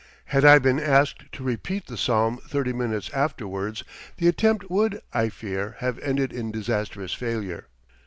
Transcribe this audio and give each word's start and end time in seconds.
Had 0.25 0.43
I 0.45 0.57
been 0.57 0.79
asked 0.79 1.31
to 1.33 1.43
repeat 1.43 1.85
the 1.85 1.95
psalm 1.95 2.37
thirty 2.47 2.73
minutes 2.73 3.11
afterwards 3.11 3.83
the 4.17 4.27
attempt 4.27 4.67
would, 4.67 4.99
I 5.13 5.29
fear, 5.29 5.75
have 5.77 5.99
ended 5.99 6.33
in 6.33 6.49
disastrous 6.49 7.13
failure. 7.13 7.67